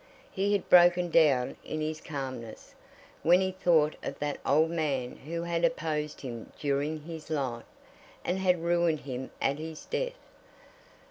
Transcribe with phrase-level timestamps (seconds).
[0.31, 2.73] He had broken down in his calmness,
[3.21, 7.65] when he thought of that old man who had opposed him during his life,
[8.25, 10.17] and had ruined him at his death.